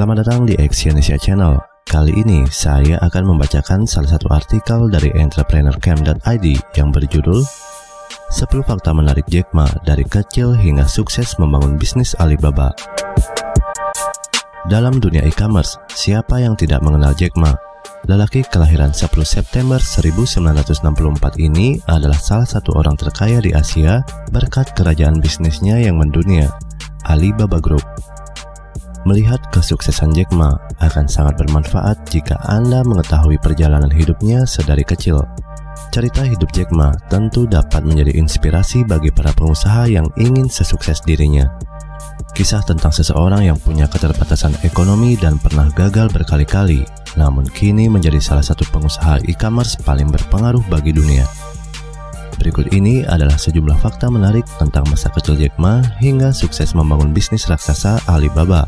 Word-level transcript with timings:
Selamat 0.00 0.24
datang 0.24 0.48
di 0.48 0.56
Exyonesia 0.56 1.20
Channel. 1.20 1.60
Kali 1.84 2.16
ini 2.16 2.48
saya 2.48 2.96
akan 3.04 3.36
membacakan 3.36 3.84
salah 3.84 4.16
satu 4.16 4.32
artikel 4.32 4.88
dari 4.88 5.12
entrepreneurcamp.id 5.12 6.46
yang 6.72 6.88
berjudul 6.88 7.44
10 8.32 8.32
fakta 8.64 8.96
menarik 8.96 9.28
Jack 9.28 9.52
Ma 9.52 9.68
dari 9.84 10.00
kecil 10.08 10.56
hingga 10.56 10.88
sukses 10.88 11.36
membangun 11.36 11.76
bisnis 11.76 12.16
Alibaba. 12.16 12.72
Dalam 14.72 15.04
dunia 15.04 15.20
e-commerce, 15.20 15.76
siapa 15.92 16.40
yang 16.40 16.56
tidak 16.56 16.80
mengenal 16.80 17.12
Jack 17.12 17.36
Ma? 17.36 17.52
Lelaki 18.08 18.40
kelahiran 18.48 18.96
10 18.96 19.04
September 19.20 19.76
1964 19.76 20.80
ini 21.36 21.76
adalah 21.92 22.16
salah 22.16 22.48
satu 22.48 22.72
orang 22.72 22.96
terkaya 22.96 23.44
di 23.44 23.52
Asia 23.52 24.00
berkat 24.32 24.72
kerajaan 24.72 25.20
bisnisnya 25.20 25.76
yang 25.76 26.00
mendunia, 26.00 26.48
Alibaba 27.04 27.60
Group. 27.60 27.84
Melihat 29.08 29.40
kesuksesan 29.48 30.12
Jack 30.12 30.28
Ma 30.36 30.52
akan 30.76 31.08
sangat 31.08 31.40
bermanfaat 31.40 32.04
jika 32.12 32.36
Anda 32.44 32.84
mengetahui 32.84 33.40
perjalanan 33.40 33.88
hidupnya 33.88 34.44
sedari 34.44 34.84
kecil. 34.84 35.24
Cerita 35.88 36.20
hidup 36.20 36.52
Jack 36.52 36.68
Ma 36.76 36.92
tentu 37.08 37.48
dapat 37.48 37.80
menjadi 37.80 38.20
inspirasi 38.20 38.84
bagi 38.84 39.08
para 39.08 39.32
pengusaha 39.32 39.88
yang 39.88 40.04
ingin 40.20 40.52
sesukses 40.52 41.00
dirinya. 41.00 41.48
Kisah 42.36 42.60
tentang 42.62 42.92
seseorang 42.92 43.48
yang 43.48 43.56
punya 43.56 43.88
keterbatasan 43.88 44.54
ekonomi 44.68 45.16
dan 45.16 45.40
pernah 45.40 45.72
gagal 45.72 46.12
berkali-kali, 46.12 46.84
namun 47.16 47.48
kini 47.48 47.88
menjadi 47.88 48.20
salah 48.20 48.44
satu 48.44 48.68
pengusaha 48.68 49.24
e-commerce 49.26 49.80
paling 49.80 50.12
berpengaruh 50.12 50.62
bagi 50.68 50.92
dunia. 50.92 51.24
Berikut 52.40 52.72
ini 52.72 53.04
adalah 53.04 53.36
sejumlah 53.36 53.76
fakta 53.84 54.08
menarik 54.08 54.48
tentang 54.56 54.88
masa 54.88 55.12
kecil 55.12 55.36
Jack 55.36 55.60
Ma 55.60 55.84
hingga 56.00 56.32
sukses 56.32 56.72
membangun 56.72 57.12
bisnis 57.12 57.44
raksasa 57.44 58.00
Alibaba. 58.08 58.64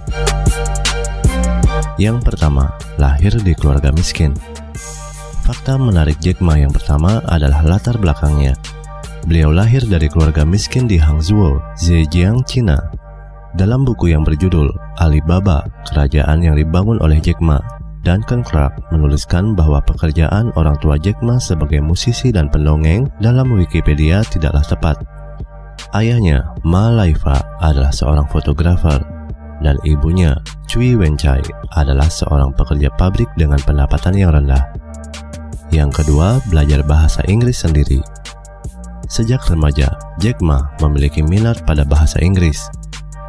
Yang 1.97 2.21
pertama, 2.21 2.77
lahir 3.01 3.33
di 3.41 3.57
keluarga 3.57 3.89
miskin. 3.89 4.37
Fakta 5.49 5.81
menarik 5.81 6.21
Jack 6.21 6.45
Ma 6.45 6.61
yang 6.61 6.69
pertama 6.69 7.25
adalah 7.25 7.65
latar 7.65 7.97
belakangnya. 7.97 8.53
Beliau 9.25 9.49
lahir 9.49 9.81
dari 9.89 10.13
keluarga 10.13 10.45
miskin 10.45 10.85
di 10.85 11.01
Hangzhou, 11.01 11.57
Zhejiang, 11.81 12.45
China. 12.45 12.77
Dalam 13.57 13.89
buku 13.89 14.13
yang 14.13 14.21
berjudul 14.21 14.69
Alibaba, 15.01 15.65
kerajaan 15.89 16.45
yang 16.45 16.61
dibangun 16.61 17.01
oleh 17.01 17.25
Jack 17.25 17.41
Ma, 17.41 17.57
Duncan 18.03 18.43
Clark 18.43 18.91
menuliskan 18.91 19.55
bahwa 19.55 19.79
pekerjaan 19.87 20.51
orang 20.59 20.75
tua 20.83 20.99
Jack 20.99 21.23
Ma 21.23 21.39
sebagai 21.39 21.79
musisi 21.79 22.35
dan 22.35 22.51
pendongeng 22.51 23.07
dalam 23.23 23.55
Wikipedia 23.55 24.27
tidaklah 24.27 24.67
tepat. 24.67 24.99
Ayahnya, 25.95 26.51
Ma 26.67 26.91
Laifa, 26.91 27.39
adalah 27.63 27.95
seorang 27.95 28.27
fotografer, 28.27 28.99
dan 29.63 29.79
ibunya, 29.87 30.35
Cui 30.67 30.99
Wenchai, 30.99 31.47
adalah 31.79 32.11
seorang 32.11 32.51
pekerja 32.59 32.91
pabrik 32.99 33.31
dengan 33.39 33.63
pendapatan 33.63 34.19
yang 34.19 34.35
rendah. 34.35 34.75
Yang 35.71 36.03
kedua, 36.03 36.43
belajar 36.51 36.83
bahasa 36.83 37.23
Inggris 37.31 37.63
sendiri. 37.63 38.03
Sejak 39.07 39.47
remaja, 39.47 39.95
Jack 40.19 40.43
Ma 40.43 40.75
memiliki 40.83 41.23
minat 41.23 41.63
pada 41.63 41.87
bahasa 41.87 42.19
Inggris. 42.19 42.67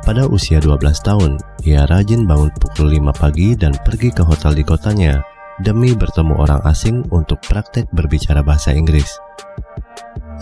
Pada 0.04 0.28
usia 0.28 0.59
12 0.59 0.84
tahun, 1.00 1.40
ia 1.64 1.88
rajin 1.88 2.28
bangun 2.28 2.52
pukul 2.59 2.92
5 2.92 3.16
pagi 3.16 3.56
dan 3.56 3.72
pergi 3.88 4.12
ke 4.12 4.20
hotel 4.20 4.52
di 4.52 4.64
kotanya 4.68 5.23
demi 5.64 5.95
bertemu 5.95 6.44
orang 6.44 6.60
asing 6.68 7.08
untuk 7.16 7.40
praktek 7.40 7.88
berbicara 7.95 8.44
bahasa 8.44 8.76
Inggris. 8.76 9.16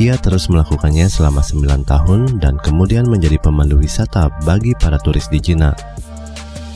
Ia 0.02 0.18
terus 0.18 0.50
melakukannya 0.50 1.06
selama 1.06 1.46
9 1.46 1.86
tahun 1.86 2.42
dan 2.42 2.58
kemudian 2.58 3.06
menjadi 3.06 3.38
pemandu 3.38 3.78
wisata 3.78 4.34
bagi 4.50 4.74
para 4.74 4.98
turis 4.98 5.30
di 5.30 5.38
Cina. 5.38 5.78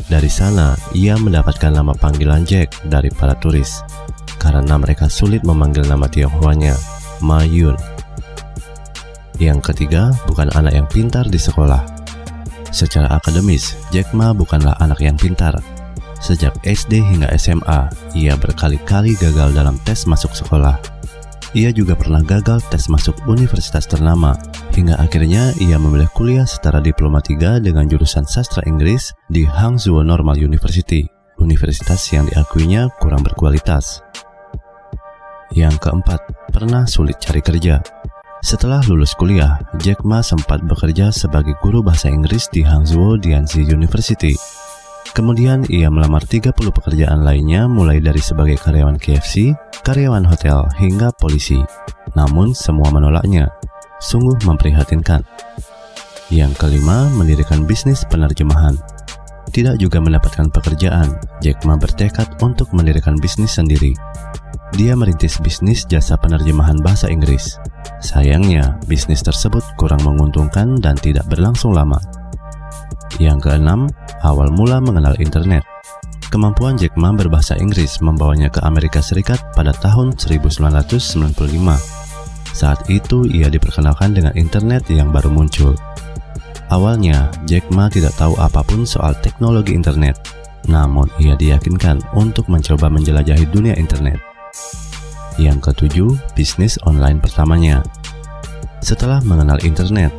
Dari 0.05 0.29
sana, 0.29 0.77
ia 0.93 1.17
mendapatkan 1.17 1.73
nama 1.73 1.97
panggilan 1.97 2.45
Jack 2.45 2.85
dari 2.85 3.09
para 3.09 3.33
turis 3.33 3.81
karena 4.37 4.77
mereka 4.77 5.09
sulit 5.09 5.41
memanggil 5.41 5.89
nama 5.89 6.05
Tionghoanya, 6.05 6.77
Ma 7.25 7.41
Yun. 7.41 7.73
Yang 9.41 9.73
ketiga, 9.73 10.13
bukan 10.29 10.53
anak 10.53 10.77
yang 10.77 10.85
pintar 10.85 11.25
di 11.25 11.41
sekolah. 11.41 11.94
Secara 12.75 13.07
akademis, 13.07 13.71
Jack 13.95 14.11
Ma 14.11 14.35
bukanlah 14.35 14.75
anak 14.83 14.99
yang 14.99 15.15
pintar. 15.15 15.55
Sejak 16.19 16.51
SD 16.67 16.99
hingga 16.99 17.31
SMA, 17.39 17.87
ia 18.11 18.35
berkali-kali 18.35 19.15
gagal 19.15 19.55
dalam 19.55 19.79
tes 19.87 20.03
masuk 20.03 20.35
sekolah. 20.35 20.75
Ia 21.55 21.71
juga 21.71 21.95
pernah 21.95 22.19
gagal 22.19 22.59
tes 22.67 22.91
masuk 22.91 23.15
universitas 23.31 23.87
ternama, 23.87 24.35
hingga 24.75 24.99
akhirnya 24.99 25.55
ia 25.63 25.79
memilih 25.79 26.11
kuliah 26.11 26.43
setara 26.43 26.83
diploma 26.83 27.23
3 27.23 27.63
dengan 27.63 27.87
jurusan 27.87 28.27
sastra 28.27 28.59
Inggris 28.67 29.15
di 29.31 29.47
Hangzhou 29.47 30.03
Normal 30.03 30.35
University, 30.35 31.07
universitas 31.39 32.11
yang 32.11 32.27
diakuinya 32.27 32.91
kurang 32.99 33.23
berkualitas. 33.23 34.03
Yang 35.55 35.79
keempat, 35.79 36.19
pernah 36.51 36.83
sulit 36.83 37.23
cari 37.23 37.39
kerja. 37.39 37.79
Setelah 38.45 38.77
lulus 38.85 39.17
kuliah, 39.17 39.57
Jack 39.81 40.05
Ma 40.05 40.21
sempat 40.21 40.61
bekerja 40.61 41.09
sebagai 41.09 41.57
guru 41.65 41.81
bahasa 41.81 42.13
Inggris 42.13 42.45
di 42.53 42.61
Hangzhou 42.61 43.17
Dianzi 43.17 43.65
University. 43.65 44.37
Kemudian 45.17 45.65
ia 45.65 45.89
melamar 45.89 46.21
30 46.21 46.53
pekerjaan 46.53 47.25
lainnya 47.25 47.65
mulai 47.65 47.97
dari 47.97 48.21
sebagai 48.21 48.61
karyawan 48.61 49.01
KFC, 49.01 49.49
karyawan 49.81 50.29
hotel, 50.29 50.61
hingga 50.77 51.09
polisi. 51.17 51.57
Namun 52.13 52.53
semua 52.53 52.93
menolaknya. 52.93 53.49
Sungguh 53.97 54.37
memprihatinkan. 54.45 55.25
Yang 56.29 56.53
kelima, 56.61 57.09
mendirikan 57.17 57.65
bisnis 57.65 58.05
penerjemahan. 58.05 58.77
Tidak 59.49 59.81
juga 59.81 59.97
mendapatkan 59.97 60.53
pekerjaan, 60.53 61.17
Jack 61.41 61.65
Ma 61.65 61.81
bertekad 61.81 62.37
untuk 62.45 62.69
mendirikan 62.77 63.17
bisnis 63.17 63.57
sendiri. 63.57 63.97
Dia 64.75 64.91
merintis 64.91 65.39
bisnis 65.39 65.87
jasa 65.87 66.19
penerjemahan 66.19 66.75
bahasa 66.83 67.07
Inggris. 67.07 67.55
Sayangnya, 68.03 68.75
bisnis 68.91 69.23
tersebut 69.23 69.63
kurang 69.79 70.03
menguntungkan 70.03 70.75
dan 70.83 70.99
tidak 70.99 71.23
berlangsung 71.31 71.71
lama. 71.71 71.95
Yang 73.15 73.47
keenam, 73.47 73.87
awal 74.19 74.51
mula 74.51 74.83
mengenal 74.83 75.15
internet. 75.15 75.63
Kemampuan 76.27 76.75
Jack 76.75 76.99
Ma 76.99 77.15
berbahasa 77.15 77.55
Inggris 77.55 78.03
membawanya 78.03 78.51
ke 78.51 78.59
Amerika 78.67 78.99
Serikat 78.99 79.39
pada 79.55 79.71
tahun 79.71 80.19
1995. 80.19 81.39
Saat 82.51 82.83
itu 82.91 83.23
ia 83.31 83.47
diperkenalkan 83.47 84.11
dengan 84.11 84.35
internet 84.35 84.91
yang 84.91 85.07
baru 85.07 85.31
muncul. 85.31 85.71
Awalnya, 86.67 87.31
Jack 87.47 87.71
Ma 87.71 87.87
tidak 87.87 88.11
tahu 88.19 88.35
apa 88.35 88.59
pun 88.67 88.83
soal 88.83 89.15
teknologi 89.23 89.71
internet, 89.71 90.19
namun 90.67 91.07
ia 91.23 91.39
diyakinkan 91.39 92.03
untuk 92.11 92.51
mencoba 92.51 92.91
menjelajahi 92.91 93.47
dunia 93.55 93.79
internet. 93.79 94.34
Yang 95.35 95.71
ketujuh, 95.71 96.15
bisnis 96.31 96.79
online 96.87 97.19
pertamanya. 97.19 97.83
Setelah 98.79 99.19
mengenal 99.27 99.59
internet, 99.67 100.15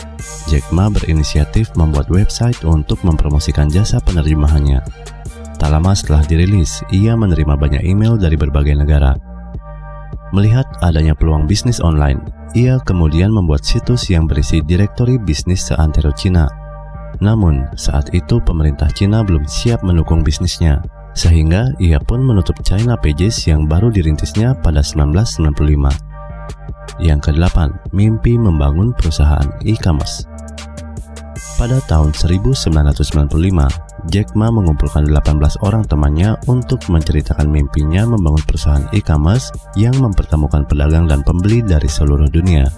Jack 0.53 0.69
Ma 0.77 0.93
berinisiatif 0.93 1.73
membuat 1.73 2.13
website 2.13 2.61
untuk 2.69 3.01
mempromosikan 3.01 3.73
jasa 3.73 3.97
penerjemahannya. 4.05 4.85
Tak 5.57 5.73
lama 5.73 5.97
setelah 5.97 6.21
dirilis, 6.29 6.85
ia 6.93 7.17
menerima 7.17 7.57
banyak 7.57 7.81
email 7.81 8.21
dari 8.21 8.37
berbagai 8.37 8.77
negara. 8.77 9.17
Melihat 10.37 10.69
adanya 10.85 11.17
peluang 11.17 11.49
bisnis 11.49 11.81
online, 11.81 12.21
ia 12.53 12.77
kemudian 12.85 13.33
membuat 13.33 13.65
situs 13.65 14.13
yang 14.13 14.29
berisi 14.29 14.61
direktori 14.61 15.17
bisnis 15.17 15.73
seantero 15.73 16.13
Cina. 16.13 16.45
Namun, 17.25 17.73
saat 17.81 18.13
itu 18.13 18.37
pemerintah 18.45 18.93
Cina 18.93 19.25
belum 19.25 19.49
siap 19.49 19.81
mendukung 19.81 20.21
bisnisnya 20.21 20.85
sehingga 21.17 21.73
ia 21.81 21.97
pun 21.97 22.21
menutup 22.21 22.61
China 22.61 22.95
Pages 23.01 23.49
yang 23.49 23.65
baru 23.65 23.89
dirintisnya 23.89 24.53
pada 24.61 24.85
1995. 24.85 25.89
Yang 27.01 27.21
kedelapan, 27.33 27.73
mimpi 27.91 28.37
membangun 28.37 28.93
perusahaan 28.93 29.49
e-commerce. 29.65 30.29
Pada 31.57 31.81
tahun 31.89 32.13
1995, 32.13 33.33
Jack 34.13 34.37
Ma 34.37 34.53
mengumpulkan 34.53 35.09
18 35.09 35.65
orang 35.65 35.89
temannya 35.89 36.37
untuk 36.53 36.85
menceritakan 36.93 37.49
mimpinya 37.49 38.05
membangun 38.05 38.45
perusahaan 38.45 38.85
e-commerce 38.93 39.51
yang 39.73 39.97
mempertemukan 39.97 40.69
pedagang 40.69 41.09
dan 41.09 41.25
pembeli 41.25 41.65
dari 41.65 41.89
seluruh 41.89 42.29
dunia. 42.29 42.69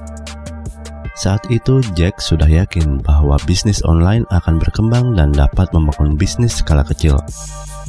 Saat 1.18 1.50
itu, 1.50 1.82
Jack 1.98 2.22
sudah 2.22 2.46
yakin 2.46 3.02
bahwa 3.02 3.34
bisnis 3.42 3.82
online 3.82 4.22
akan 4.30 4.62
berkembang 4.62 5.18
dan 5.18 5.34
dapat 5.34 5.66
membangun 5.74 6.14
bisnis 6.14 6.62
skala 6.62 6.86
kecil. 6.86 7.18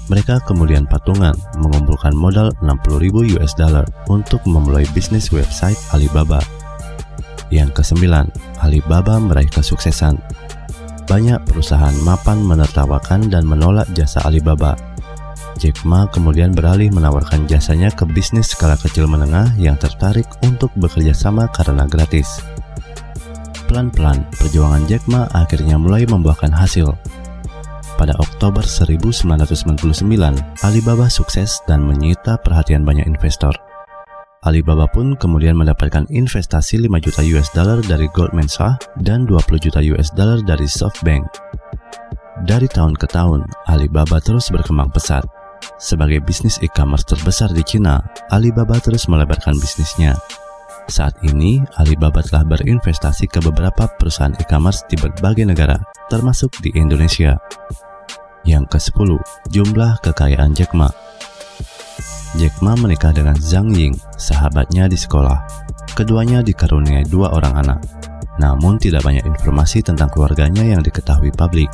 Mereka 0.10 0.42
kemudian 0.50 0.90
patungan 0.90 1.38
mengumpulkan 1.62 2.18
modal 2.18 2.50
60.000 2.66 3.38
US 3.38 3.54
dollar 3.54 3.86
untuk 4.10 4.42
memulai 4.50 4.84
bisnis 4.98 5.30
website 5.30 5.78
Alibaba. 5.94 6.42
Yang 7.54 7.82
kesembilan, 7.82 8.30
Alibaba 8.62 9.22
meraih 9.22 9.50
kesuksesan. 9.50 10.18
Banyak 11.06 11.46
perusahaan 11.46 11.94
mapan 12.06 12.42
menertawakan 12.42 13.30
dan 13.30 13.46
menolak 13.46 13.90
jasa 13.94 14.22
Alibaba. 14.26 14.74
Jack 15.62 15.84
Ma 15.86 16.10
kemudian 16.10 16.56
beralih 16.56 16.90
menawarkan 16.90 17.46
jasanya 17.46 17.92
ke 17.94 18.08
bisnis 18.10 18.54
skala 18.54 18.80
kecil 18.80 19.06
menengah 19.06 19.54
yang 19.62 19.76
tertarik 19.76 20.26
untuk 20.42 20.74
bekerja 20.78 21.12
sama 21.14 21.50
karena 21.52 21.86
gratis. 21.86 22.42
Pelan-pelan, 23.70 24.26
perjuangan 24.34 24.88
Jack 24.90 25.06
Ma 25.06 25.30
akhirnya 25.36 25.78
mulai 25.78 26.08
membuahkan 26.10 26.50
hasil. 26.50 26.90
Pada 28.00 28.16
Oktober 28.16 28.64
1999, 28.64 30.08
Alibaba 30.64 31.12
sukses 31.12 31.60
dan 31.68 31.84
menyita 31.84 32.40
perhatian 32.40 32.88
banyak 32.88 33.04
investor. 33.04 33.52
Alibaba 34.48 34.88
pun 34.88 35.20
kemudian 35.20 35.60
mendapatkan 35.60 36.08
investasi 36.08 36.80
5 36.80 37.04
juta 37.04 37.20
US 37.36 37.52
dollar 37.52 37.84
dari 37.84 38.08
Goldman 38.16 38.48
Sachs 38.48 38.88
dan 39.04 39.28
20 39.28 39.68
juta 39.68 39.84
US 39.92 40.16
dollar 40.16 40.40
dari 40.40 40.64
SoftBank. 40.64 41.28
Dari 42.48 42.72
tahun 42.72 42.96
ke 42.96 43.12
tahun, 43.12 43.44
Alibaba 43.68 44.24
terus 44.24 44.48
berkembang 44.48 44.96
pesat. 44.96 45.28
Sebagai 45.76 46.24
bisnis 46.24 46.56
e-commerce 46.64 47.04
terbesar 47.04 47.52
di 47.52 47.68
Cina, 47.68 48.00
Alibaba 48.32 48.80
terus 48.80 49.12
melebarkan 49.12 49.60
bisnisnya. 49.60 50.16
Saat 50.88 51.20
ini, 51.28 51.60
Alibaba 51.76 52.24
telah 52.24 52.48
berinvestasi 52.48 53.28
ke 53.28 53.44
beberapa 53.44 53.92
perusahaan 54.00 54.34
e-commerce 54.40 54.88
di 54.88 54.96
berbagai 54.96 55.44
negara, 55.52 55.76
termasuk 56.08 56.64
di 56.64 56.72
Indonesia. 56.80 57.36
Yang 58.50 58.66
ke-10, 58.74 59.10
jumlah 59.54 60.02
kekayaan 60.02 60.58
Jack 60.58 60.74
Ma. 60.74 60.90
Jack 62.34 62.58
Ma 62.66 62.74
menikah 62.74 63.14
dengan 63.14 63.38
Zhang 63.38 63.70
Ying, 63.70 63.94
sahabatnya 64.18 64.90
di 64.90 64.98
sekolah. 64.98 65.46
Keduanya 65.94 66.42
dikaruniai 66.42 67.06
dua 67.06 67.30
orang 67.30 67.62
anak. 67.62 67.80
Namun 68.42 68.82
tidak 68.82 69.06
banyak 69.06 69.22
informasi 69.22 69.86
tentang 69.86 70.10
keluarganya 70.10 70.66
yang 70.66 70.82
diketahui 70.82 71.30
publik. 71.30 71.70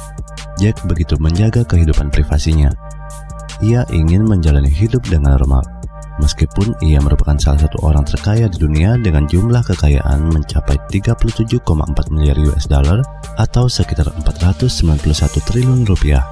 Jack 0.60 0.84
begitu 0.84 1.16
menjaga 1.16 1.64
kehidupan 1.64 2.12
privasinya. 2.12 2.76
Ia 3.64 3.88
ingin 3.96 4.28
menjalani 4.28 4.68
hidup 4.68 5.08
dengan 5.08 5.40
normal. 5.40 5.64
Meskipun 6.20 6.76
ia 6.84 7.00
merupakan 7.00 7.40
salah 7.40 7.68
satu 7.68 7.88
orang 7.88 8.04
terkaya 8.04 8.52
di 8.52 8.60
dunia 8.60 9.00
dengan 9.00 9.28
jumlah 9.32 9.64
kekayaan 9.64 10.28
mencapai 10.28 10.76
37,4 10.92 11.64
miliar 12.12 12.36
US 12.52 12.68
dollar 12.68 13.00
atau 13.40 13.68
sekitar 13.68 14.12
491 14.24 15.40
triliun 15.44 15.88
rupiah. 15.88 16.24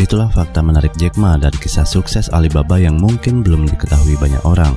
Itulah 0.00 0.32
fakta 0.32 0.64
menarik 0.64 0.96
Jack 0.96 1.20
Ma 1.20 1.36
dan 1.36 1.52
kisah 1.52 1.84
sukses 1.84 2.32
Alibaba 2.32 2.80
yang 2.80 2.96
mungkin 2.96 3.44
belum 3.44 3.68
diketahui 3.68 4.16
banyak 4.16 4.40
orang. 4.48 4.72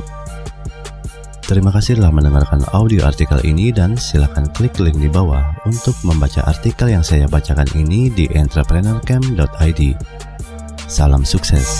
Terima 1.47 1.71
kasih 1.71 1.95
telah 1.95 2.11
mendengarkan 2.11 2.59
audio 2.75 3.07
artikel 3.07 3.39
ini 3.47 3.71
dan 3.71 3.95
silakan 3.95 4.51
klik 4.51 4.75
link 4.83 4.99
di 4.99 5.07
bawah 5.07 5.55
untuk 5.63 5.95
membaca 6.03 6.43
artikel 6.43 6.91
yang 6.91 7.03
saya 7.07 7.23
bacakan 7.31 7.67
ini 7.71 8.11
di 8.11 8.27
entrepreneurcamp.id. 8.35 9.81
Salam 10.91 11.23
sukses. 11.23 11.79